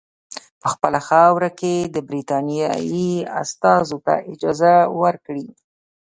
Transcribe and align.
په 0.61 0.67
خپله 0.73 0.99
خاوره 1.07 1.49
کې 1.59 1.75
د 1.95 1.97
برټانیې 2.07 3.03
استازو 3.41 3.97
ته 4.05 4.13
اجازه 4.31 4.73
ورکړي. 5.01 5.47